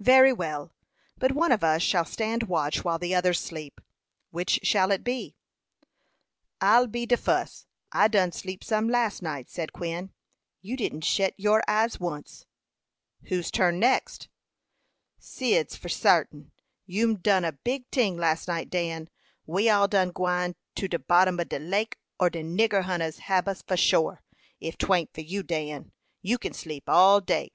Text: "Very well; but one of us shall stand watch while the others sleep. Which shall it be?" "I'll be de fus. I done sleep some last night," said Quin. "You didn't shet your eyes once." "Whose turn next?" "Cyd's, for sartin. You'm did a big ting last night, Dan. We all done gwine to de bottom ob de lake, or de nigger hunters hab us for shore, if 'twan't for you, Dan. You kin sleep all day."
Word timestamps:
"Very 0.00 0.34
well; 0.34 0.70
but 1.16 1.32
one 1.32 1.50
of 1.50 1.64
us 1.64 1.80
shall 1.80 2.04
stand 2.04 2.42
watch 2.42 2.84
while 2.84 2.98
the 2.98 3.14
others 3.14 3.40
sleep. 3.40 3.80
Which 4.30 4.60
shall 4.62 4.90
it 4.90 5.02
be?" 5.02 5.34
"I'll 6.60 6.86
be 6.86 7.06
de 7.06 7.16
fus. 7.16 7.64
I 7.90 8.08
done 8.08 8.32
sleep 8.32 8.62
some 8.62 8.90
last 8.90 9.22
night," 9.22 9.48
said 9.48 9.72
Quin. 9.72 10.12
"You 10.60 10.76
didn't 10.76 11.04
shet 11.06 11.32
your 11.38 11.62
eyes 11.66 11.98
once." 11.98 12.44
"Whose 13.28 13.50
turn 13.50 13.80
next?" 13.80 14.28
"Cyd's, 15.18 15.74
for 15.74 15.88
sartin. 15.88 16.52
You'm 16.84 17.16
did 17.16 17.42
a 17.42 17.52
big 17.52 17.90
ting 17.90 18.18
last 18.18 18.48
night, 18.48 18.68
Dan. 18.68 19.08
We 19.46 19.70
all 19.70 19.88
done 19.88 20.10
gwine 20.10 20.54
to 20.74 20.86
de 20.86 20.98
bottom 20.98 21.40
ob 21.40 21.48
de 21.48 21.58
lake, 21.58 21.96
or 22.20 22.28
de 22.28 22.42
nigger 22.42 22.82
hunters 22.82 23.20
hab 23.20 23.48
us 23.48 23.62
for 23.62 23.78
shore, 23.78 24.22
if 24.60 24.76
'twan't 24.76 25.14
for 25.14 25.22
you, 25.22 25.42
Dan. 25.42 25.92
You 26.20 26.36
kin 26.36 26.52
sleep 26.52 26.90
all 26.90 27.22
day." 27.22 27.52